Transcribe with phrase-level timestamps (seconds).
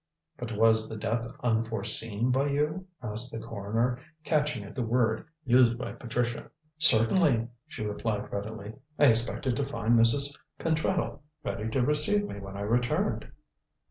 [0.35, 5.77] "But was the death unforeseen by you?" asked the coroner, catching at the word used
[5.77, 6.49] by Patricia.
[6.79, 8.73] "Certainly," she replied readily.
[8.97, 10.33] "I expected to find Mrs.
[10.59, 13.31] Pentreddle ready to receive me when I returned."